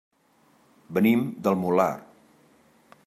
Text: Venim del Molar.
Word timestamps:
Venim 0.99 1.21
del 1.49 1.59
Molar. 1.65 1.89